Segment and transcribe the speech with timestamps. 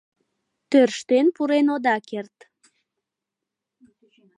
[0.69, 2.37] Тӧрштен пурен ода керт.